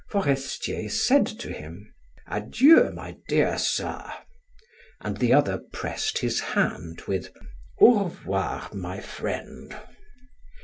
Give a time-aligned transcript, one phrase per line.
[0.09, 1.93] Forestier said to him:
[2.25, 4.03] "Adieu, my dear sir,"
[4.99, 7.29] and the other pressed his hand with:
[7.79, 9.75] "Au revoir, my friend."